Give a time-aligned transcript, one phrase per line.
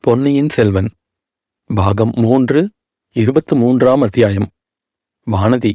[0.00, 0.90] பொன்னியின் செல்வன்
[1.74, 2.70] பாகம் மூன்று
[3.12, 4.48] இருபத்து மூன்றாம் அத்தியாயம்.
[5.30, 5.72] வானதி.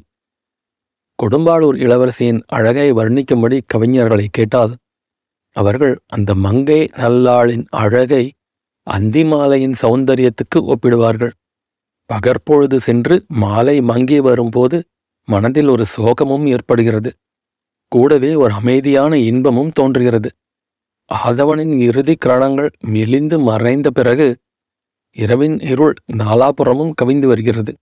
[1.23, 4.75] கொடும்பாளூர் இளவரசியின் அழகை வர்ணிக்கும்படி கவிஞர்களை கேட்டால்
[5.51, 8.33] அவர்கள் அந்த மங்கை நல்லாளின் அழகை
[8.89, 11.31] அந்திமாலையின் சௌந்தரியத்துக்கு ஒப்பிடுவார்கள்.
[12.05, 14.83] பகற்பொழுது சென்று மாலை மங்கி வரும்போது
[15.25, 17.13] மனதில் ஒரு சோகமும் ஏற்படுகிறது.
[17.87, 20.31] கூடவே ஒரு அமைதியான இன்பமும் தோன்றுகிறது.
[21.13, 24.27] ஆதவனின் இறுதி கிரணங்கள் மெலிந்து மறைந்த பிறகு
[25.15, 27.73] இரவின் இருள் நாலாபுறமும் கவிந்து வருகிறது.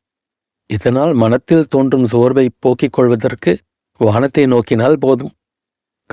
[0.70, 3.58] இதனால் மனத்தில் தோன்றும் சோர்வை போக்கிக் கொள்வதற்கு
[4.00, 5.32] வானத்தை நோக்கினால் போதும்.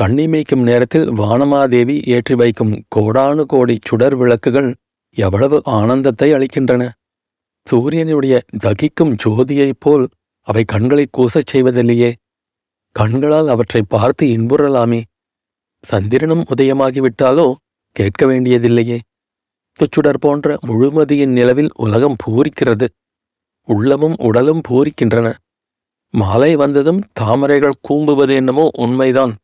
[0.00, 4.74] கண்ணிமைக்கும் நேரத்தில் வானமாதேவி ஏற்றி வைக்கும் கோடானு கோடி சுடர் விளக்குகள்
[5.16, 6.90] எவ்வளவு ஆனந்தத்தை அளிக்கின்றன.
[7.66, 10.08] சூரியனுடைய தகிக்கும் ஜோதியைப் போல்
[10.46, 12.12] அவை கண்களை கூசச் செய்வதில்லையே.
[12.96, 15.02] கண்களால் அவற்றை பார்த்து இன்புறலாமே.
[15.86, 17.54] சந்திரனும் உதயமாகிவிட்டாலோ?
[17.92, 18.98] கேட்க வேண்டியதில்லையே.
[19.78, 22.86] துச்சுடர் போன்ற முழுமதியின் நிலவில் உலகம் பூரிக்கிறது.
[23.62, 25.34] உள்ளமும் உடலும் பூரிக்கின்றன.
[26.10, 29.36] மாலை வந்ததும் தாமரைகள் கூம்புவது என்னமோ உண்மைதான்.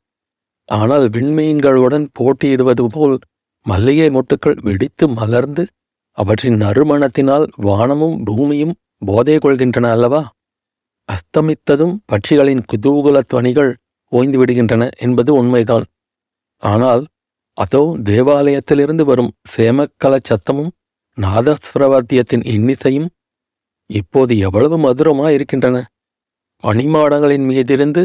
[0.67, 3.19] ஆனால் விண்மீன்களுடன் போட்டியிடுவது போல்
[3.63, 5.67] மல்லிகை மொட்டுக்கள் வெடித்து மலர்ந்து
[6.13, 10.31] அவற்றின் நறுமணத்தினால் வானமும் பூமியும் போதை கொள்கின்றன அல்லவா?
[11.09, 13.75] அஸ்தமித்ததும் பட்சிகளின் குதூகலத் துவனிகள்
[14.09, 15.85] ஓய்ந்து விடுகின்றன என்பது உண்மைதான்.
[16.65, 17.03] ஆனால்
[17.59, 20.73] அதோ தேவாலயத்திலிருந்து வரும் சேமக்கல சத்தமும்
[21.19, 23.09] நாதஸ்வரவாத்தியத்தின் இன்னிசையும்
[23.91, 25.77] இப்போது எவ்வளவு மதுரமாயிருக்கின்றன.
[26.65, 28.03] மணிமாடங்களின் மீதிருந்து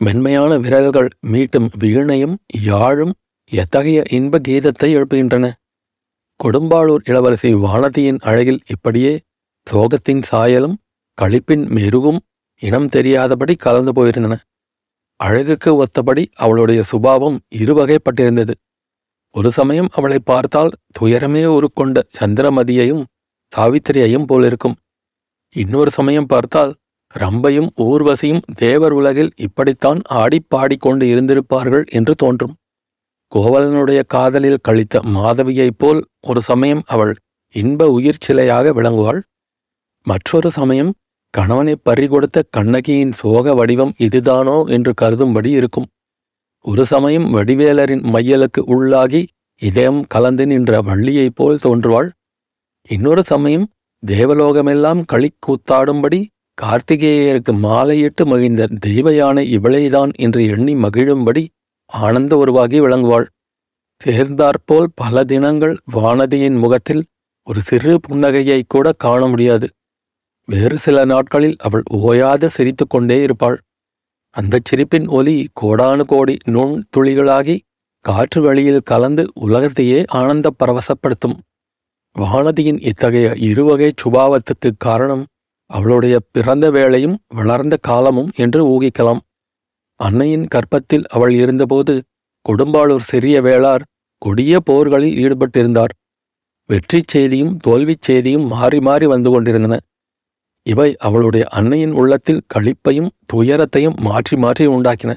[0.00, 3.14] மென்மையான விரல்கள் மீட்டும் வீணையும் யாழும்
[3.52, 5.46] எத்தகைய இன்ப கீதத்தை எழுப்புகின்றன.
[6.40, 9.12] கொடும்பாளூர் இளவரசி வானதியின் அழகில் இப்படியே
[9.66, 10.76] சோகத்தின் சாயலும்
[11.18, 12.20] களிப்பின் மெருகும்
[12.62, 14.36] இனம் தெரியாதபடி கலந்து போயிருந்தன.
[15.20, 18.54] அழகுக்கு ஒத்தபடி அவளுடைய சுபாவம் இருவகைப்பட்டிருந்தது.
[19.34, 23.02] ஒரு சமயம் அவளை பார்த்தால் துயரமே உருக்கொண்ட சந்திரமதியையும்
[23.52, 24.76] சாவித்திரியையும் போலிருக்கும்.
[25.54, 26.72] இன்னொரு சமயம் பார்த்தால்
[27.14, 32.54] ரம்பையும் ஊர்வசியும் தேவர் உலகில் இப்படித்தான் ஆடிப்பாடிக் கொண்டு இருந்திருப்பார்கள் என்று தோன்றும்.
[33.32, 37.12] கோவலனுடைய காதலில் கழித்த மாதவியைப் போல் ஒரு சமயம் அவள்
[37.54, 39.20] இன்ப உயிர் சிலையாக விளங்குவாள்.
[40.06, 40.92] மற்றொரு சமயம்
[41.34, 45.86] கணவனை பறிகொடுத்த கண்ணகியின் சோக வடிவம் இதுதானோ என்று கருதும்படி இருக்கும்.
[46.64, 49.26] ஒரு சமயம் வடிவேலரின் மையலுக்கு உள்ளாகி
[49.62, 52.08] இதயம் கலந்து நின்ற வள்ளியைப் போல் தோன்றுவாள்.
[52.88, 53.66] இன்னொரு சமயம்
[54.06, 56.20] தேவலோகமெல்லாம் களிக்கூத்தாடும்படி
[56.62, 61.46] கார்த்திகேயருக்கு மாலையிட்டு மகிழ்ந்த தெய்வ யானை இவளைதான் என்று எண்ணி மகிழும்படி
[61.86, 63.26] ஆனந்த உருவாகி விளங்குவாள்.
[64.00, 67.02] சேர்ந்தாற்போல் பல தினங்கள் வானதியின் முகத்தில்
[67.46, 69.66] ஒரு சிறு புன்னகையை கூட காண முடியாது.
[70.50, 73.58] வேறு சில நாட்களில் அவள் ஓயாது சிரித்து கொண்டே இருப்பாள்.
[74.30, 77.60] அந்தச் சிரிப்பின் ஒலி கோடானு கோடி நுண் துளிகளாகி
[78.00, 81.38] காற்று வழியில் கலந்து உலகத்தையே ஆனந்த பரவசப்படுத்தும்.
[82.18, 85.26] வானதியின் இத்தகைய இருவகை சுபாவத்துக்குக் காரணம்
[85.66, 89.20] அவளுடைய பிறந்த வேளையும் வளர்ந்த காலமும் என்று ஊகிக்கலாம்.
[89.96, 92.02] அன்னையின் கற்பத்தில் அவள் இருந்தபோது
[92.48, 93.80] கொடும்பாளூர் சிறிய வேளார்
[94.18, 95.94] கொடிய போர்களில் ஈடுபட்டிருந்தார்.
[96.66, 99.78] வெற்றிச் செய்தியும் தோல்விச் செய்தியும் மாறி மாறி வந்து கொண்டிருந்தன.
[100.62, 105.16] இவை அவளுடைய அன்னையின் உள்ளத்தில் களிப்பையும் துயரத்தையும் மாற்றி மாற்றி உண்டாக்கின.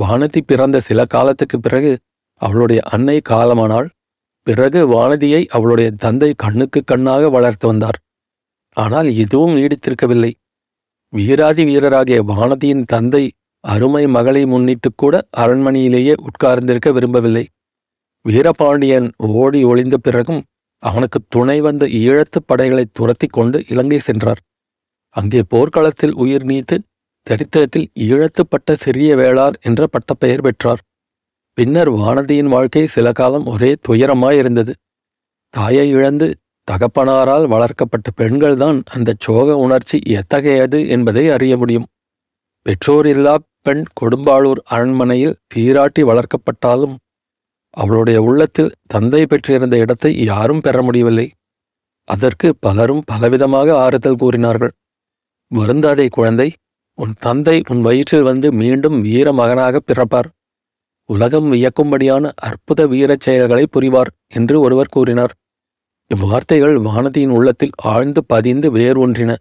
[0.00, 1.98] வானதி பிறந்த சில காலத்துக்குப் பிறகு
[2.34, 3.88] அவளுடைய அன்னை காலமானாள்
[4.42, 7.98] பிறகு வானதியை அவளுடைய தந்தை கண்ணுக்கு கண்ணாக வளர்த்து வந்தார்.
[8.72, 10.32] ஆனால் இதுவும் நீடித்திருக்கவில்லை.
[11.08, 17.48] வீராதி வீரராகிய வானதியின் தந்தை அருமை மகளை முன்னிட்டு கூட அரண்மனையிலேயே உட்கார்ந்திருக்க விரும்பவில்லை.
[18.22, 20.44] வீரபாண்டியன் ஓடி ஒளிந்த பிறகும்
[20.78, 24.40] அவனுக்கு துணை வந்த ஈழத்துப் படைகளை துரத்தி கொண்டு இலங்கை சென்றார்.
[25.16, 26.76] அங்கே போர்க்களத்தில் உயிர் நீத்து
[27.26, 30.82] சரித்திரத்தில் ஈழத்துப்பட்ட சிறிய வேளார் என்ற பட்டப்பெயர் பெற்றார்.
[31.58, 34.72] பின்னர் வானதியின் வாழ்க்கை சில காலம் ஒரே துயரமாயிருந்தது.
[35.54, 36.28] தாயை இழந்து
[36.68, 41.86] தகப்பனாரால் வளர்க்கப்பட்ட பெண்கள்தான் அந்த சோக உணர்ச்சி எத்தகையது என்பதை அறிய முடியும்.
[42.66, 46.94] பெற்றோரில்லா பெண் கொடும்பாளூர் அரண்மனையில் சீராட்டி வளர்க்கப்பட்டாலும்
[47.74, 51.26] அவளுடைய உள்ளத்தில் தந்தை பெற்றிருந்த இடத்தை யாரும் பெற முடியவில்லை.
[52.08, 54.72] அதற்கு பலரும் பலவிதமாக ஆறுதல் கூறினார்கள்.
[55.54, 56.52] வருந்தாதே குழந்தை
[56.98, 60.28] உன் தந்தை உன் வயிற்றில் வந்து மீண்டும் வீர மகனாக பிறப்பார்.
[61.08, 65.32] உலகம் வியக்கும்படியான அற்புத வீரச் செயல்களை புரிவார் என்று ஒருவர் கூறினார்.
[66.14, 69.36] இவ்வார்த்தைகள் வானதியின் உள்ளத்தில் ஆழ்ந்து பதிந்து வேர் ஒன்றின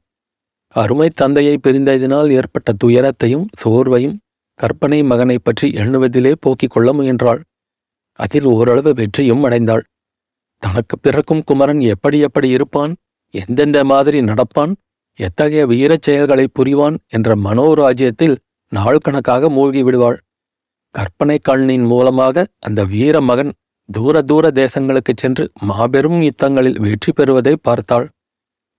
[0.75, 4.17] அருமை தந்தையை பிரிந்ததினால் ஏற்பட்ட துயரத்தையும் சோர்வையும்
[4.59, 7.41] கற்பனை மகனைப் பற்றி எண்ணுவதிலே போக்கிக் கொள்ள முயன்றாள்.
[8.19, 9.83] அதில் ஓரளவு வெற்றியும் அடைந்தாள்.
[10.63, 12.95] தனக்கு பிறக்கும் குமரன் எப்படி எப்படி இருப்பான்
[13.33, 14.73] எந்தெந்த மாதிரி நடப்பான்
[15.19, 18.35] எத்தகைய வீரச் செயல்களை புரிவான் என்ற மனோராஜ்யத்தில்
[18.71, 20.19] நாள் கணக்காக மூழ்கி விடுவாள்
[20.95, 23.51] கற்பனை கண்ணின் மூலமாக அந்த வீர மகன்
[23.89, 28.07] தூர தூர தேசங்களுக்குச் சென்று மாபெரும் யுத்தங்களில் வெற்றி பெறுவதை பார்த்தாள்.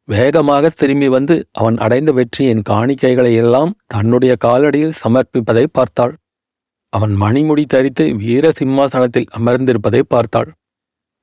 [0.09, 6.15] வேகமாக திரும்பி வந்து அவன் அடைந்த வெற்றியின் காணிக்கைகளை எல்லாம் தன்னுடைய காலடியில் சமர்ப்பிப்பதை பார்த்தாள்.
[6.93, 10.49] அவன் மணிமுடி தரித்து வீர சிம்மாசனத்தில் அமர்ந்திருப்பதை பார்த்தாள்.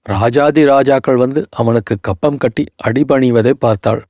[0.06, 4.02] ராஜாதி ராஜாக்கள் வந்து அவனுக்கு கப்பம் கட்டி அடிபணிவதை பார்த்தாள்.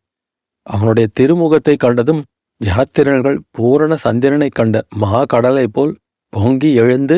[0.67, 2.21] அவனுடைய திருமுகத்தை கண்டதும்
[2.61, 5.93] ஜனத்திரர்கள் பூரண சந்திரனைக் கண்ட மகா கடலைப் போல்
[6.33, 7.17] பொங்கி எழுந்து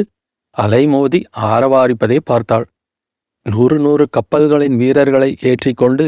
[0.58, 1.20] அலைமோதி
[1.52, 2.66] ஆரவாரிப்பதை பார்த்தாள்.
[3.46, 6.06] நூறு நூறு கப்பல்களின் வீரர்களை ஏற்றிக்கொண்டு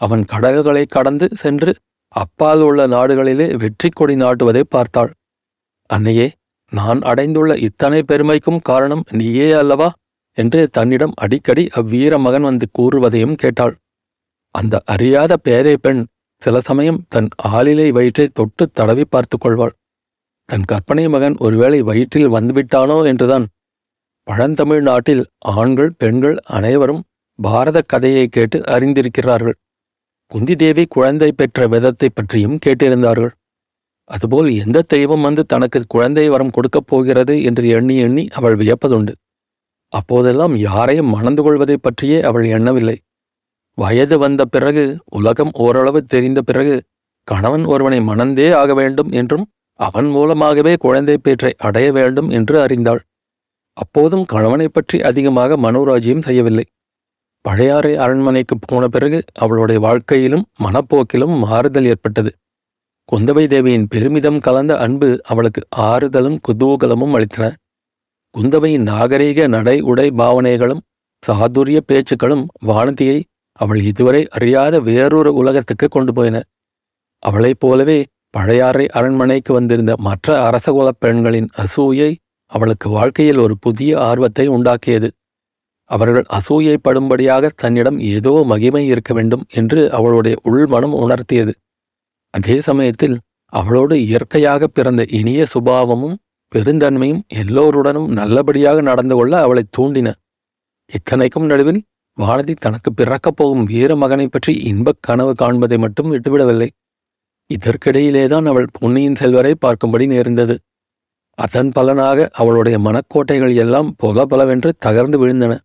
[0.00, 1.72] அவன் கடல்களை கடந்து சென்று
[2.14, 5.12] அப்பால் உள்ள நாடுகளிலே வெற்றி கொடி நாட்டுவதை பார்த்தாள்.
[5.90, 6.26] அன்னையே
[6.72, 9.88] நான் அடைந்துள்ள இத்தனை பெருமைக்கும் காரணம் நீயே அல்லவா?
[10.38, 13.74] என்று தன்னிடம் அடிக்கடி அவ்வீர மகன் வந்து கூறுவதையும் கேட்டாள்.
[14.54, 16.00] அந்த அறியாத பேதை பெண்
[16.42, 19.72] சில சமயம் தன் ஆளிலை வயிற்றை தொட்டு தடவி பார்த்து கொள்வாள்.
[20.44, 23.46] தன் கற்பனை மகன் ஒருவேளை வயிற்றில் வந்துவிட்டானோ என்றுதான்.
[24.22, 27.02] பழந்தமிழ் நாட்டில் ஆண்கள் பெண்கள் அனைவரும்
[27.34, 29.52] பாரத கதையை கேட்டு அறிந்திருக்கிறார்கள்.
[30.26, 33.30] குந்தி தேவி குழந்தை பெற்ற விதத்தை பற்றியும் கேட்டிருந்தார்கள்.
[34.04, 39.14] அதுபோல் எந்த தெய்வம் வந்து தனக்கு குழந்தை வரம் கொடுக்கப் போகிறது என்று எண்ணி எண்ணி அவள் வியப்பதுண்டு.
[39.88, 43.00] அப்போதெல்லாம் யாரையும் மணந்து கொள்வதைப் பற்றியே அவள் எண்ணவில்லை.
[43.74, 46.82] வயது வந்த பிறகு உலகம் ஓரளவு தெரிந்த பிறகு
[47.24, 53.00] கணவன் ஒருவனை மணந்தே ஆக வேண்டும் என்றும் அவன் மூலமாகவே குழந்தை பேற்றை அடைய வேண்டும் என்று அறிந்தாள்.
[53.72, 56.64] அப்போதும் கணவனைப் பற்றி அதிகமாக மனோராஜ்யம் செய்யவில்லை.
[57.40, 62.34] பழையாறை அரண்மனைக்கு போன பிறகு அவளுடைய வாழ்க்கையிலும் மனப்போக்கிலும் மாறுதல் ஏற்பட்டது.
[63.12, 67.54] குந்தவை தேவியின் பெருமிதம் கலந்த அன்பு அவளுக்கு ஆறுதலும் குதூகலமும் அளித்தன.
[68.38, 70.80] குந்தவையின் நாகரீக நடை உடை பாவனைகளும்
[71.26, 73.22] சாதுரிய பேச்சுக்களும் வானதியை
[73.52, 76.42] அவள் இதுவரை அறியாத வேறொரு உலகத்துக்கு கொண்டு போயின.
[77.18, 82.16] அவளைப் போலவே பழையாறை அரண்மனைக்கு வந்திருந்த மற்ற அரசகுலப் பெண்களின் அசூயை
[82.46, 85.10] அவளுக்கு வாழ்க்கையில் ஒரு புதிய ஆர்வத்தை உண்டாக்கியது.
[85.84, 91.52] அவர்கள் அசூயைப்படும்படியாக தன்னிடம் ஏதோ மகிமை இருக்க வேண்டும் என்று அவளுடைய உள்மனம் உணர்த்தியது.
[92.30, 96.16] அதே சமயத்தில் அவளோடு இயற்கையாக பிறந்த இனிய சுபாவமும்
[96.54, 100.12] பெருந்தன்மையும் எல்லோருடனும் நல்லபடியாக நடந்து கொள்ள அவளை தூண்டின.
[100.86, 101.82] இத்தனைக்கும் நடுவில்
[102.20, 106.68] வானதி தனக்கு பிறக்கப் போகும் வீர மகனைப் பற்றி இன்பக் கனவு காண்பதை மட்டும் விட்டுவிடவில்லை.
[107.54, 110.58] இதற்கிடையிலேதான் அவள் பொன்னியின் செல்வரை பார்க்கும்படி நேர்ந்தது.
[111.34, 115.58] அதன் பலனாக அவளுடைய மனக்கோட்டைகள் எல்லாம் பொல பலவென்று தகர்ந்து விழுந்தன.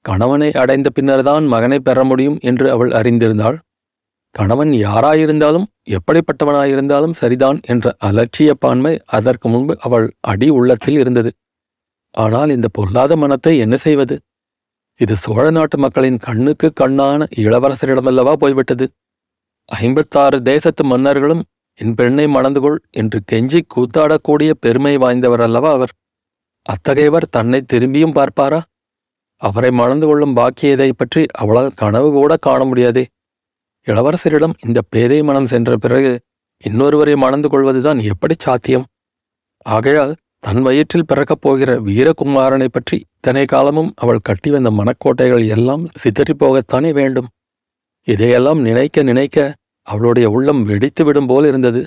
[0.00, 3.58] கணவனை அடைந்த பின்னர்தான் மகனை பெற முடியும் என்று அவள் அறிந்திருந்தாள்.
[4.30, 11.32] கணவன் யாராயிருந்தாலும் எப்படிப்பட்டவனாயிருந்தாலும் சரிதான் என்ற அலட்சிய பான்மை அதற்கு முன்பு அவள் அடி உள்ளத்தில் இருந்தது.
[12.10, 14.20] ஆனால் இந்த பொல்லாத மனத்தை என்ன செய்வது?
[15.00, 18.86] இது சோழ நாட்டு மக்களின் கண்ணுக்கு கண்ணான இளவரசரிடமல்லவா போய்விட்டது.
[19.68, 21.42] ஐம்பத்தாறு தேசத்து மன்னர்களும்
[21.80, 25.92] என் பெண்ணை மணந்து கொள் என்று கெஞ்சி கூத்தாடக்கூடிய பெருமை வாய்ந்தவர் அல்லவா அவர்.
[26.66, 28.60] அத்தகையவர் தன்னை திரும்பியும் பார்ப்பாரா?
[29.42, 33.04] அவரை மணந்து கொள்ளும் பாக்கியதை பற்றி அவளால் கனவு கூட காண முடியாதே.
[33.86, 36.12] இளவரசரிடம் இந்த பேதை மனம் சென்ற பிறகு
[36.64, 38.86] இன்னொருவரை மணந்து கொள்வதுதான் எப்படி சாத்தியம்?
[39.66, 46.90] ஆகையால் தன் வயிற்றில் பிறக்கப் போகிற வீரகுமாரனை பற்றி இத்தனை காலமும் அவள் கட்டி வந்த மனக்கோட்டைகள் எல்லாம் சிதறிப்போகத்தானே
[46.92, 47.28] வேண்டும்.
[48.08, 49.54] இதையெல்லாம் நினைக்க நினைக்க
[49.86, 51.82] அவளுடைய உள்ளம் வெடித்துவிடும் போல் இருந்தது.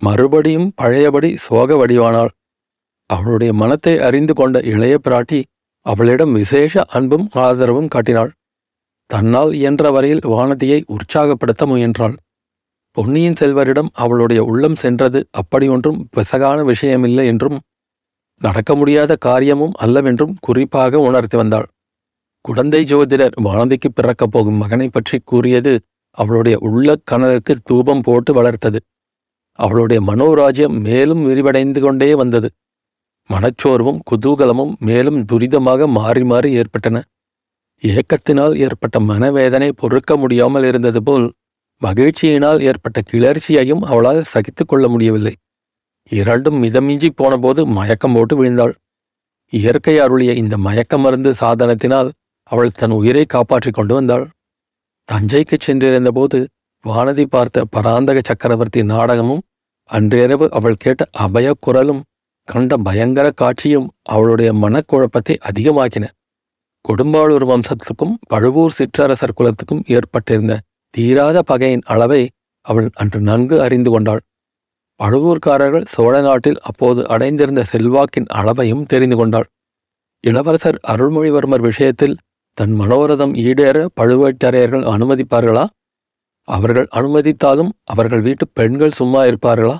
[0.00, 2.32] மறுபடியும் பழையபடி சோக வடிவானாள்.
[3.10, 5.40] அவளுடைய மனத்தை அறிந்து கொண்ட இளைய பிராட்டி
[5.86, 8.30] அவளிடம் விசேஷ அன்பும் ஆதரவும் காட்டினாள்.
[9.10, 12.14] தன்னால் இயன்ற வரையில் வானதியை உற்சாகப்படுத்த முயன்றாள்.
[12.94, 15.28] பொன்னியின் செல்வரிடம் அவளுடைய உள்ளம் சென்றது.
[15.30, 17.60] அப்படியொன்றும் பிசகான விஷயமில்லை என்றும்
[18.40, 21.66] நடக்க முடியாத காரியமும் அல்லவென்றும் குறிப்பாக உணர்த்தி வந்தாள்.
[22.40, 28.76] குடந்தை ஜோதிடர் வானதிக்கு பிறக்கப் போகும் மகனைப் பற்றி கூறியது அவளுடைய உள்ள கனலுக்கு தூபம் போட்டு வளர்த்தது.
[29.52, 32.50] அவளுடைய மனோராஜ்யம் மேலும் விரிவடைந்து கொண்டே வந்தது.
[33.30, 37.04] மனச்சோர்வும் குதூகலமும் மேலும் துரிதமாக மாறி மாறி ஏற்பட்டன.
[37.82, 41.32] ஏக்கத்தினால் ஏற்பட்ட மனவேதனை பொறுக்க முடியாமல் இருந்தது போல்
[41.84, 45.34] மகிழ்ச்சியினால் ஏற்பட்ட கிளர்ச்சியையும் அவளால் சகித்துக் கொள்ள முடியவில்லை.
[46.10, 48.74] இரண்டும் மிதமிஞ்சி போனபோது மயக்கம் போட்டு விழுந்தாள்.
[49.52, 52.10] இயற்கை அருளிய இந்த மயக்க மருந்து சாதனத்தினால்
[52.50, 54.24] அவள் தன் உயிரை காப்பாற்றிக் கொண்டு வந்தாள்.
[55.08, 56.46] தஞ்சைக்குச் சென்றிருந்தபோது
[56.84, 59.42] வானதி பார்த்த பராந்தக சக்கரவர்த்தி நாடகமும்
[59.90, 62.02] அன்றிரவு அவள் கேட்ட அபய குரலும்
[62.48, 66.04] கண்ட பயங்கர காட்சியும் அவளுடைய மனக்குழப்பத்தை அதிகமாக்கின.
[66.84, 70.54] கொடும்பாளூர் வம்சத்துக்கும் பழுவூர் சிற்றரசர் குலத்துக்கும் ஏற்பட்டிருந்த
[70.94, 72.22] தீராத பகையின் அளவை
[72.66, 74.20] அவள் அன்று நன்கு அறிந்து கொண்டாள்.
[75.00, 79.46] பழுவூர்காரர்கள் சோழ நாட்டில் அப்போது அடைந்திருந்த செல்வாக்கின் அளவையும் தெரிந்து கொண்டாள்.
[80.24, 82.16] இளவரசர் அருள்மொழிவர்மர் விஷயத்தில்
[82.58, 85.64] தன் மனோரதம் ஈடேற பழுவேட்டரையர்கள் அனுமதிப்பார்களா?
[86.48, 89.76] அவர்கள் அனுமதித்தாலும் அவர்கள் வீட்டு பெண்கள் சும்மா இருப்பார்களா?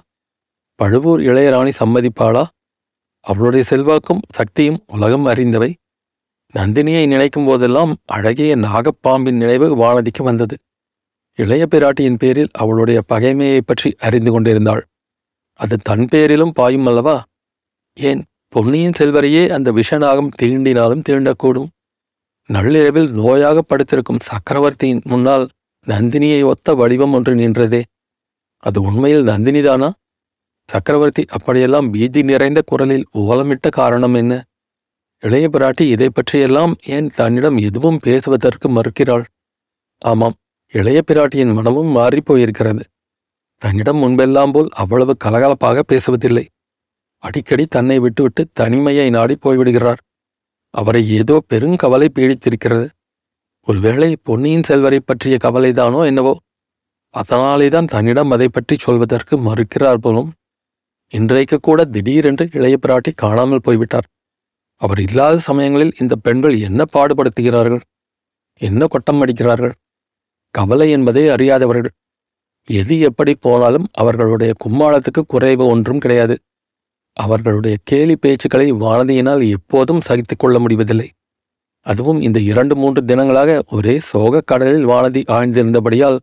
[0.79, 2.45] பழுவூர் இளையராணி சம்மதிப்பாளா?
[3.21, 5.71] அவளுடைய செல்வாக்கும் சக்தியும் உலகம் அறிந்தவை.
[6.55, 10.57] நந்தினியை நினைக்கும் போதெல்லாம் அழகிய நாகப்பாம்பின் நினைவு வானதிக்கு வந்தது.
[11.37, 14.87] இளைய பிராட்டியின் பேரில் அவளுடைய பகைமையைப் பற்றி அறிந்து கொண்டிருந்தாள்.
[15.55, 17.25] அது தன் பேரிலும் பாயும் அல்லவா?
[17.95, 21.67] ஏன் பொன்னியின் செல்வரையே அந்த விஷனாகம் தீண்டினாலும் தீண்டக்கூடும்?
[22.47, 25.49] நள்ளிரவில் நோயாக படுத்திருக்கும் சக்கரவர்த்தியின் முன்னால்
[25.87, 27.83] நந்தினியை ஒத்த வடிவம் ஒன்று நின்றதே.
[28.59, 29.91] அது உண்மையில் நந்தினிதானா?
[30.67, 34.45] சக்கரவர்த்தி அப்படியெல்லாம் பீதி நிறைந்த குரலில் ஓலமிட்ட காரணம் என்ன?
[35.21, 39.25] இளைய பிராட்டி இதை பற்றியெல்லாம் ஏன் தன்னிடம் எதுவும் பேசுவதற்கு மறுக்கிறாள்?
[39.99, 40.35] ஆமாம்
[40.75, 42.85] இளைய பிராட்டியின் மனமும் மாறிப் போயிருக்கிறது
[43.63, 46.43] தன்னிடம் முன்பெல்லாம் போல் அவ்வளவு கலகலப்பாக பேசுவதில்லை.
[47.19, 50.01] அடிக்கடி தன்னை விட்டுவிட்டு தனிமையை நாடி போய்விடுகிறார்.
[50.71, 52.87] அவரை ஏதோ பெருங்கவலை பீடித்திருக்கிறது.
[53.67, 56.35] ஒருவேளை பொன்னியின் செல்வரை பற்றிய கவலைதானோ என்னவோ.
[57.15, 60.33] அதனாலேதான் தன்னிடம் அதை பற்றி சொல்வதற்கு மறுக்கிறார் போலும்.
[61.13, 64.09] இன்றைக்கு கூட திடீரென்று இளைய பிராட்டி காணாமல் போய்விட்டார்.
[64.75, 67.83] அவர் இல்லாத சமயங்களில் இந்த பெண்கள் என்ன பாடுபடுத்துகிறார்கள்?
[68.61, 69.75] என்ன கொட்டம் அடிக்கிறார்கள்
[70.55, 71.91] கவலை என்பதை அறியாதவர்கள்.
[72.67, 76.39] எது எப்படி போனாலும் அவர்களுடைய கும்மாளத்துக்கு குறைவு ஒன்றும் கிடையாது.
[77.13, 81.11] அவர்களுடைய கேலி பேச்சுக்களை வானதியினால் எப்போதும் சகித்துக் கொள்ள முடிவதில்லை.
[81.81, 86.19] அதுவும் இந்த இரண்டு மூன்று தினங்களாக ஒரே சோகக் கடலில் வானதி ஆழ்ந்திருந்தபடியால்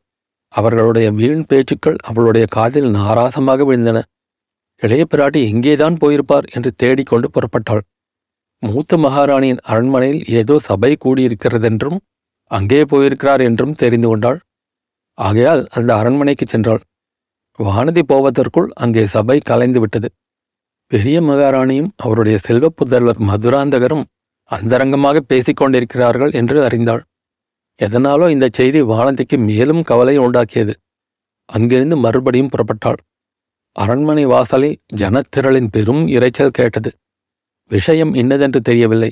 [0.47, 4.01] அவர்களுடைய வீண் பேச்சுக்கள் அவளுடைய காதில் நாராசமாக விழுந்தன.
[4.81, 7.81] இளைய பிராட்டி எங்கேதான் போயிருப்பார் என்று தேடிக்கொண்டு புறப்பட்டாள்.
[8.59, 11.97] மூத்த மகாராணியின் அரண்மனையில் ஏதோ சபை கூடியிருக்கிறதென்றும்
[12.51, 14.39] அங்கே போயிருக்கிறார் என்றும் தெரிந்து கொண்டாள்.
[15.17, 16.81] ஆகையால் அந்த அரண்மனைக்கு சென்றாள்.
[17.59, 20.09] வானதி போவதற்குள் அங்கே சபை கலைந்து விட்டது.
[20.91, 24.03] பெரிய மகாராணியும் அவருடைய செல்வப் புதல்வர் மதுராந்தகரும்
[24.51, 27.03] அந்தரங்கமாக பேசிக்கொண்டிருக்கிறார்கள் என்று அறிந்தாள்.
[27.79, 30.73] எதனாலோ இந்த செய்தி வானதிக்கு மேலும் கவலை உண்டாக்கியது.
[31.49, 32.99] அங்கிருந்து மறுபடியும் புறப்பட்டாள்.
[33.75, 36.91] அரண்மனை வாசலை ஜனத்திரளின் பெரும் இரைச்சல் கேட்டது.
[37.71, 39.11] விஷயம் இன்னதென்று தெரியவில்லை.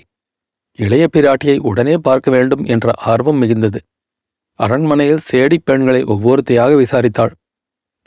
[0.78, 3.80] இளைய பிராட்டியை உடனே பார்க்க வேண்டும் என்ற ஆர்வம் மிகுந்தது.
[4.60, 7.34] அரண்மனையில் சேடிப் பெண்களை ஒவ்வொருத்தையாக விசாரித்தாள்.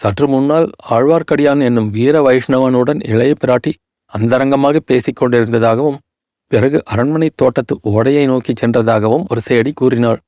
[0.00, 3.72] சற்று முன்னால் ஆழ்வார்க்கடியான் என்னும் வீர வைஷ்ணவனுடன் இளைய பிராட்டி
[4.12, 5.98] அந்தரங்கமாக பேசிக் கொண்டிருந்ததாகவும்
[6.46, 10.18] பிறகு அரண்மனை தோட்டத்து ஓடையை நோக்கிச் சென்றதாகவும் ஒரு சேடி கூறினாள்.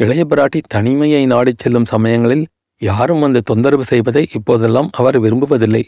[0.00, 2.46] இளைய பிராட்டி தனிமையை நாடிச் செல்லும் சமயங்களில்
[2.82, 5.84] யாரும் வந்து தொந்தரவு செய்வதை இப்போதெல்லாம் அவர் விரும்புவதில்லை.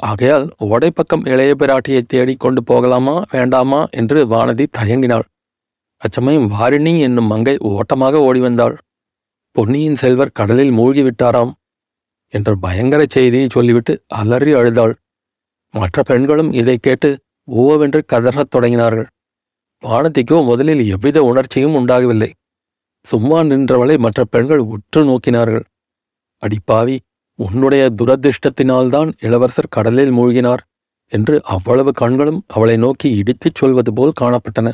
[0.00, 5.26] ஆகையால் உடைப்பக்கம் இளைய பிராட்டியை தேடிக் கொண்டு போகலாமா வேண்டாமா என்று வானதி தயங்கினாள்.
[6.02, 8.74] அச்சமயம் வாரிணி என்னும் மங்கை ஓட்டமாக ஓடி வந்தாள்
[9.56, 11.52] பொன்னியின் செல்வர் கடலில் மூழ்கிவிட்டாராம்
[12.34, 14.94] என்ற பயங்கர செய்தியை சொல்லிவிட்டு அலறி அழுதாள்.
[15.74, 17.10] மற்ற பெண்களும் இதை கேட்டு
[17.48, 19.08] ஓவென்று கதறத் தொடங்கினார்கள்.
[19.82, 22.30] வானதிக்கோ முதலில் எவ்வித உணர்ச்சியும் உண்டாகவில்லை.
[23.06, 25.64] சும்மா நின்றவளை மற்ற பெண்கள் உற்று நோக்கினார்கள்.
[26.42, 26.96] அடிப்பாவி
[27.34, 30.62] உன்னுடைய துரதிர்ஷ்டத்தினால்தான் இளவரசர் கடலில் மூழ்கினார்
[31.08, 34.72] என்று அவ்வளவு கண்களும் அவளை நோக்கி இடித்துச் சொல்வது போல் காணப்பட்டன.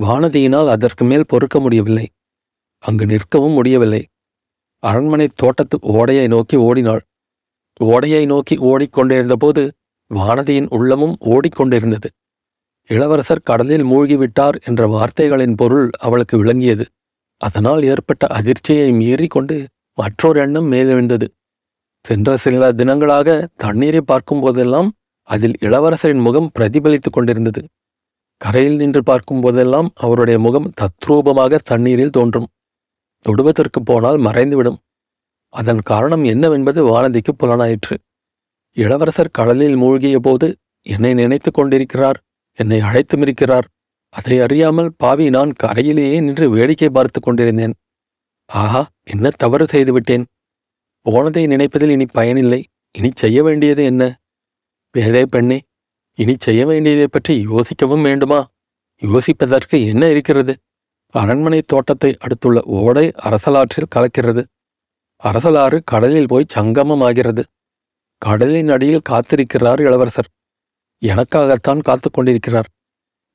[0.00, 2.08] வானதியினால் அதற்கு மேல் பொறுக்க முடியவில்லை.
[2.78, 4.06] அங்கு நிற்கவும் முடியவில்லை.
[4.78, 7.00] அரண்மனை தோட்டத்து ஓடையை நோக்கி ஓடினாள்.
[7.80, 9.70] ஓடையை நோக்கி ஓடிக்கொண்டிருந்தபோது
[10.14, 12.08] வானதியின் உள்ளமும் ஓடிக்கொண்டிருந்தது.
[12.86, 16.86] இளவரசர் கடலில் மூழ்கிவிட்டார் என்ற வார்த்தைகளின் பொருள் அவளுக்கு விளங்கியது.
[17.36, 21.26] அதனால் ஏற்பட்ட அதிர்ச்சியை மீறிக்கொண்டு மற்றொரு எண்ணம் மேலெழுந்தது.
[22.06, 24.88] சென்ற சில தினங்களாக தண்ணீரை பார்க்கும் போதெல்லாம்
[25.28, 27.62] அதில் இளவரசரின் முகம் பிரதிபலித்துக் கொண்டிருந்தது.
[28.40, 32.48] கரையில் நின்று பார்க்கும் போதெல்லாம் அவருடைய முகம் தத்ரூபமாக தண்ணீரில் தோன்றும்.
[33.24, 34.78] தொடுவதற்கு போனால் மறைந்துவிடும்.
[35.54, 37.96] அதன் காரணம் என்னவென்பது வானதிக்கு புலனாயிற்று.
[38.76, 40.48] இளவரசர் கடலில் மூழ்கிய போது
[40.86, 42.18] என்னை நினைத்துக் கொண்டிருக்கிறார்
[42.58, 43.66] என்னை அழைத்துமிருக்கிறார்
[44.14, 47.74] அதை அறியாமல் பாவி நான் கரையிலேயே நின்று வேடிக்கை பார்த்து கொண்டிருந்தேன்.
[48.50, 50.24] ஆஹா என்ன தவறு செய்துவிட்டேன்?
[51.06, 52.60] போனதை நினைப்பதில் இனி பயனில்லை.
[52.98, 54.02] இனி செய்ய வேண்டியது என்ன?
[54.92, 55.58] வேதே பெண்ணே
[56.18, 58.48] இனி செய்ய வேண்டியதை பற்றி யோசிக்கவும் வேண்டுமா?
[59.02, 60.56] யோசிப்பதற்கு என்ன இருக்கிறது?
[61.14, 64.42] அரண்மனை தோட்டத்தை அடுத்துள்ள ஓடை அரசலாற்றில் கலக்கிறது.
[65.22, 67.42] அரசலாறு கடலில் போய் சங்கமமாகிறது.
[68.18, 70.30] கடலின் அடியில் காத்திருக்கிறார் இளவரசர்.
[71.02, 72.68] எனக்காகத்தான் காத்து கொண்டிருக்கிறார்.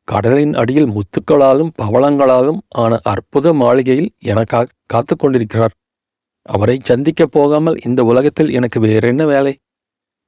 [0.03, 5.75] கடலின் அடியில் முத்துக்களாலும் பவளங்களாலும் ஆன அற்புத மாளிகையில் எனக்காக காத்து கொண்டிருக்கிறார்.
[6.41, 9.57] அவரை சந்திக்கப் போகாமல் இந்த உலகத்தில் எனக்கு வேறென்ன வேலை?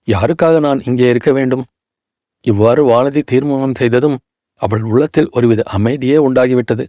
[0.08, 1.66] யாருக்காக நான் இங்கே இருக்க வேண்டும்?
[2.42, 4.18] இவ்வாறு வானதி தீர்மானம் செய்ததும்
[4.54, 6.86] அவள் உள்ளத்தில் ஒருவித அமைதியே உண்டாகிவிட்டது.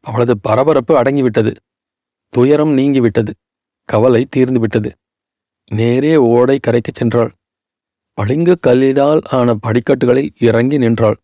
[0.00, 1.56] அவளது பரபரப்பு அடங்கிவிட்டது.
[2.28, 3.32] துயரம் நீங்கிவிட்டது.
[3.84, 4.90] கவலை தீர்ந்துவிட்டது.
[5.70, 7.30] நேரே ஓடை கரைக்குச் சென்றாள்.
[8.18, 11.16] பளிங்கு கல்லினால் ஆன படிக்கட்டுகளில் இறங்கி நின்றாள்.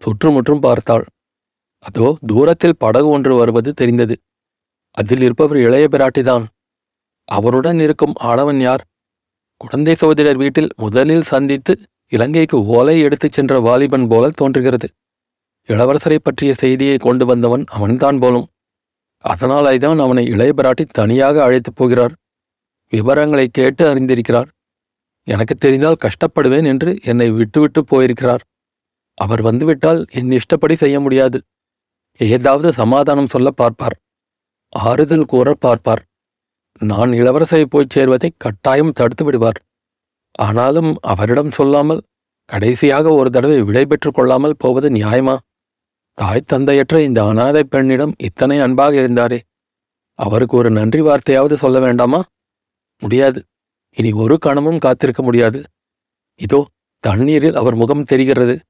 [0.00, 1.04] சுற்றுமுற்றும் பார்த்தாள்.
[1.78, 4.23] அதோ தூரத்தில் படகு ஒன்று வருவது தெரிந்தது.
[4.94, 6.46] அதில் இருப்பவர் இளைய பிராட்டிதான்.
[7.24, 8.84] அவருடன் இருக்கும் ஆடவன் யார்?
[9.56, 14.88] குழந்தை சகோதரர் வீட்டில் முதலில் சந்தித்து இலங்கைக்கு ஓலை எடுத்துச் சென்ற வாலிபன் போல தோன்றுகிறது.
[15.68, 18.46] இளவரசரை பற்றிய செய்தியை கொண்டு வந்தவன் அவன்தான் போலும்.
[19.20, 22.12] அதனாலேதான் அவனை இளைய பிராட்டி தனியாக அழைத்துப் போகிறார்.
[22.90, 24.46] விவரங்களை கேட்டு அறிந்திருக்கிறார்.
[25.22, 28.40] எனக்கு தெரிந்தால் கஷ்டப்படுவேன் என்று என்னை விட்டுவிட்டு போயிருக்கிறார்.
[29.14, 31.42] அவர் வந்துவிட்டால் என் இஷ்டப்படி செய்ய முடியாது.
[32.18, 33.98] ஏதாவது சமாதானம் சொல்ல பார்ப்பார்.
[34.74, 36.02] ஆறுதல் கூற பார்ப்பார்.
[36.78, 39.58] நான் இளவரசரை போய்ச் சேர்வதை கட்டாயம் தடுத்து விடுவார்.
[40.32, 42.02] ஆனாலும் அவரிடம் சொல்லாமல்
[42.44, 45.36] கடைசியாக ஒரு தடவை விடை கொள்ளாமல் போவது நியாயமா?
[46.18, 49.40] தாய் தந்தையற்ற இந்த அனாதை பெண்ணிடம் இத்தனை அன்பாக இருந்தாரே
[50.12, 52.22] அவருக்கு ஒரு நன்றி வார்த்தையாவது சொல்ல வேண்டாமா?
[52.98, 53.42] முடியாது.
[53.90, 55.64] இனி ஒரு கணமும் காத்திருக்க முடியாது.
[56.34, 56.66] இதோ
[57.00, 58.60] தண்ணீரில் அவர் முகம் தெரிகிறது.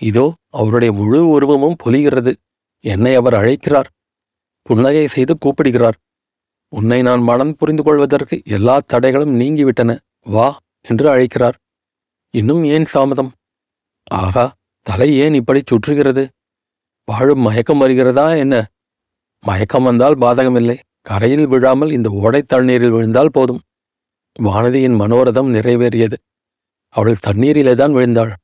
[0.00, 2.34] இதோ அவருடைய முழு உருவமும் பொலிகிறது.
[2.80, 3.88] என்னை அவர் அழைக்கிறார்.
[4.62, 5.96] புன்னகை செய்து கூப்பிடுகிறார்.
[6.68, 9.98] உன்னை நான் மனம் புரிந்து கொள்வதற்கு எல்லா தடைகளும் நீங்கிவிட்டன.
[10.20, 11.56] வா என்று அழைக்கிறார்.
[12.30, 13.32] இன்னும் ஏன் தாமதம்
[14.10, 16.28] ஆகா தலை ஏன் இப்படி சுற்றுகிறது?
[17.04, 18.66] வாழும் மயக்கம் வருகிறதா என்ன?
[19.40, 20.78] மயக்கம் வந்தால் பாதகமில்லை.
[21.00, 23.60] கரையில் விழாமல் இந்த ஓடைத் தண்ணீரில் விழுந்தால் போதும்.
[24.42, 26.16] வானதியின் மனோரதம் நிறைவேறியது.
[26.88, 28.34] அவள் தண்ணீரிலேதான் விழுந்தாள்.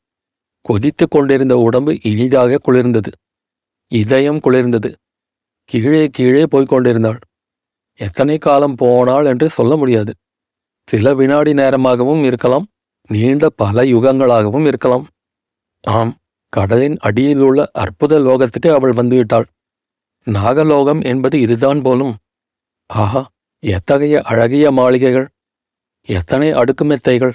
[0.61, 3.13] கொதித்துக் கொண்டிருந்த உடம்பு இனிதாக குளிர்ந்தது.
[3.89, 4.95] இதயம் குளிர்ந்தது.
[5.71, 7.19] கீழே கீழே போய்க் கொண்டிருந்தாள்
[8.01, 10.13] எத்தனை காலம் போனாள் என்று சொல்ல முடியாது.
[10.89, 12.67] சில வினாடி நேரமாகவும் இருக்கலாம்
[13.11, 15.07] நீண்ட பல யுகங்களாகவும் இருக்கலாம்.
[15.85, 16.13] ஆம்
[16.53, 19.47] கடலின் அடியில் உள்ள அற்புத லோகத்துக்கு அவள் வந்துவிட்டாள்.
[20.27, 22.15] நாகலோகம் என்பது இதுதான் போலும்.
[22.91, 23.23] ஆஹா
[23.63, 25.29] எத்தகைய அழகிய மாளிகைகள்.
[26.09, 27.35] எத்தனை அடுக்குமெத்தைகள்.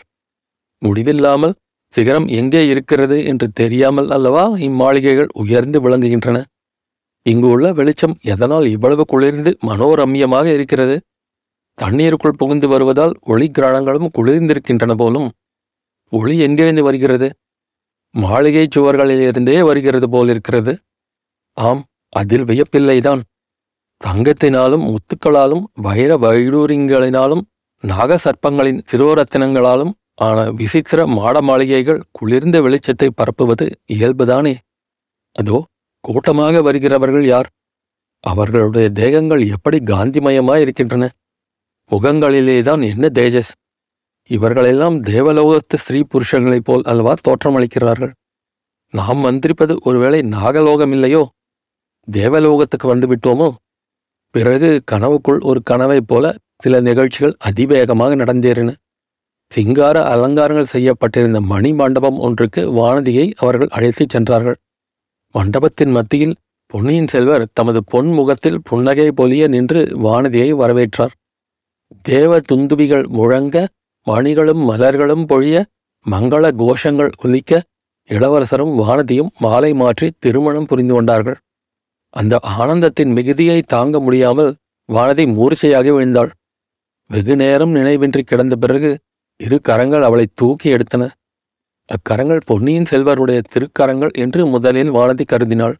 [0.81, 1.57] முடிவில்லாமல்
[1.93, 6.37] சிகரம் எங்கே இருக்கிறது என்று தெரியாமல் அல்லவா இம்மாளிகைகள் உயர்ந்து விளங்குகின்றன.
[7.23, 11.01] இங்கு உள்ள வெளிச்சம் எதனால் இவ்வளவு குளிர்ந்து மனோரம்யமாக இருக்கிறது?
[11.73, 15.31] தண்ணீருக்குள் புகுந்து வருவதால் ஒளி கிரணங்களும் குளிர்ந்திருக்கின்றன போலும்
[16.09, 17.29] ஒளி எங்கிருந்து வருகிறது?
[18.11, 20.79] மாளிகை சுவர்களிலிருந்தே வருகிறது போலிருக்கிறது.
[21.53, 23.21] ஆம் அதில் வியப்பில்லைதான்.
[24.05, 27.41] தங்கத்தினாலும் முத்துக்களாலும் வைர வைடூரியங்களினாலும்
[27.83, 34.55] நாகசர்ப்பங்களின் சிறுவரத்தினங்களாலும் ஆன விசித்திர மாட மாளிகைகள் குளிர்ந்த வெளிச்சத்தை பரப்புவது இயல்புதானே?
[35.33, 35.57] அதோ
[36.01, 37.49] கூட்டமாக வருகிறவர்கள் யார்?
[38.19, 41.09] அவர்களுடைய தேகங்கள் எப்படி காந்திமயமாயிருக்கின்றன?
[41.91, 43.51] முகங்களிலேதான் என்ன தேஜஸ்?
[44.29, 48.11] இவர்களெல்லாம் தேவலோகத்து ஸ்ரீ புருஷங்களைப் போல் அல்லவா தோற்றமளிக்கிறார்கள்?
[48.91, 51.29] நாம் வந்திருப்பது ஒருவேளை நாகலோகம் இல்லையோ
[52.11, 53.53] தேவலோகத்துக்கு வந்து விட்டோமோ
[54.29, 58.73] பிறகு கனவுக்குள் ஒரு கனவைப் போல சில நிகழ்ச்சிகள் அதிவேகமாக நடந்தேறின.
[59.51, 64.55] சிங்கார அலங்காரங்கள் செய்யப்பட்டிருந்த மணி மண்டபம் ஒன்றுக்கு வானதியை அவர்கள் அழைத்துச் சென்றார்கள்.
[65.35, 66.35] மண்டபத்தின் மத்தியில்
[66.67, 71.13] பொன்னியின் செல்வர் தமது பொன் முகத்தில் புன்னகை பொலிய நின்று வானதியை வரவேற்றார்.
[72.01, 73.55] தேவ துந்துபிகள் முழங்க
[74.07, 75.55] மணிகளும் மலர்களும் பொழிய
[76.05, 77.61] மங்கள கோஷங்கள் ஒலிக்க
[78.09, 81.37] இளவரசரும் வானதியும் மாலை மாற்றி திருமணம் புரிந்து கொண்டார்கள்.
[82.13, 84.51] அந்த ஆனந்தத்தின் மிகுதியை தாங்க முடியாமல்
[84.89, 86.31] வானதி மூர்ச்சையாகி விழுந்தாள்.
[87.09, 88.91] வெகு நேரம் நினைவின்றி கிடந்த பிறகு
[89.39, 91.03] இரு கரங்கள் அவளை தூக்கி எடுத்தன.
[91.89, 95.75] அக்கரங்கள் பொன்னியின் செல்வருடைய திருக்கரங்கள் என்று முதலில் வானதி கருதினாள்.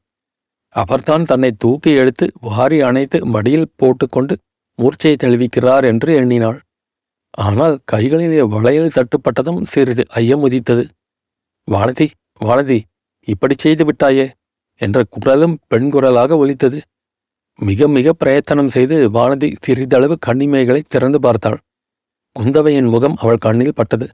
[0.76, 4.36] அவர்தான் தன்னை தூக்கி எடுத்து வாரி அணைத்து மடியில் போட்டுக்கொண்டு
[4.80, 6.60] மூர்ச்சையை தெளிவிக்கிறார் என்று எண்ணினாள்.
[7.38, 10.84] ஆனால் கைகளிலே வளையல் தட்டுப்பட்டதும் சிறிது ஐயம் உதித்தது.
[11.68, 12.08] வானதி
[12.42, 12.80] வானதி
[13.28, 14.28] இப்படி செய்து விட்டாயே
[14.82, 16.80] என்ற குரலும் பெண் குரலாக ஒலித்தது.
[17.60, 21.60] மிக மிக பிரயத்தனம் செய்து வானதி சிறிதளவு கண்ணிமைகளை திறந்து பார்த்தாள்.
[22.36, 24.08] குந்தவையின் முகம் அவள் கண்ணில் பட்டது.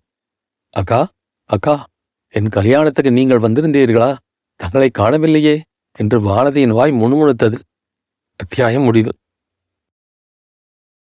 [0.73, 0.99] அக்கா
[1.49, 1.85] அக்கா
[2.29, 4.17] என் கல்யாணத்துக்கு நீங்கள் வந்திருந்தீர்களா?
[4.55, 5.61] தங்களை காணவில்லையே
[5.97, 7.59] என்று வானதியின் வாய் முணுமுணுத்தது.
[8.35, 9.13] அத்தியாயம் முடிவு.